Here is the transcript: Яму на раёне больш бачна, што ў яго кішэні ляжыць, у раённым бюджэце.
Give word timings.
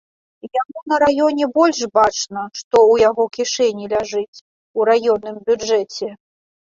Яму 0.59 0.79
на 0.91 0.97
раёне 1.03 1.45
больш 1.57 1.79
бачна, 1.97 2.41
што 2.61 2.61
ў 2.61 2.93
яго 3.09 3.23
кішэні 3.37 3.85
ляжыць, 3.91 4.37
у 4.79 4.89
раённым 4.89 5.37
бюджэце. 5.51 6.07